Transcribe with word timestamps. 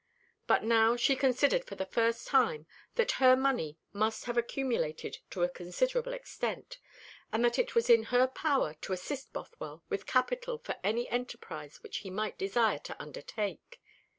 But 0.47 0.63
now 0.63 0.95
she 0.95 1.15
considered 1.15 1.63
for 1.65 1.75
the 1.75 1.85
first 1.85 2.25
time 2.25 2.65
that 2.95 3.11
her 3.21 3.35
money 3.35 3.77
must 3.93 4.25
have 4.25 4.35
accumulated 4.35 5.19
to 5.29 5.43
a 5.43 5.47
considerable 5.47 6.11
extent, 6.11 6.79
and 7.31 7.45
that 7.45 7.59
it 7.59 7.75
was 7.75 7.87
in 7.87 8.05
her 8.05 8.25
power 8.25 8.73
to 8.81 8.93
assist 8.93 9.31
Bothwell 9.31 9.83
with 9.89 10.07
capital 10.07 10.57
for 10.57 10.77
any 10.83 11.07
enterprise 11.09 11.83
which 11.83 11.97
he 11.97 12.09
might 12.09 12.39
desire 12.39 12.79
to 12.79 12.99
undertake. 12.99 13.79